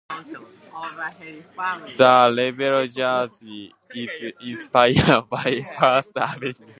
The 1.95 2.33
Rebel 2.35 2.87
jersey 2.87 3.71
is 3.93 4.33
inspired 4.41 5.27
by 5.29 5.61
First 5.79 6.17
Avenue. 6.17 6.53